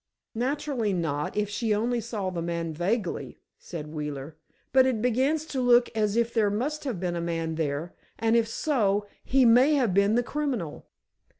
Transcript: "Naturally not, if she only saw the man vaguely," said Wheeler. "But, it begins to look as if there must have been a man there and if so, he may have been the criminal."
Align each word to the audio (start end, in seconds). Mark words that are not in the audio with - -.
"Naturally 0.33 0.93
not, 0.93 1.37
if 1.37 1.47
she 1.47 1.75
only 1.75 2.01
saw 2.01 2.31
the 2.31 2.41
man 2.41 2.73
vaguely," 2.73 3.37
said 3.59 3.93
Wheeler. 3.93 4.35
"But, 4.73 4.87
it 4.87 4.99
begins 4.99 5.45
to 5.45 5.61
look 5.61 5.91
as 5.93 6.15
if 6.17 6.33
there 6.33 6.49
must 6.49 6.85
have 6.85 6.99
been 6.99 7.15
a 7.15 7.21
man 7.21 7.53
there 7.53 7.93
and 8.17 8.35
if 8.35 8.47
so, 8.47 9.05
he 9.23 9.45
may 9.45 9.75
have 9.75 9.93
been 9.93 10.15
the 10.15 10.23
criminal." 10.23 10.87